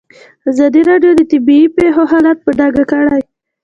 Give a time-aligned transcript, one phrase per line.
[0.49, 3.21] ازادي راډیو د طبیعي پېښې حالت په ډاګه کړی.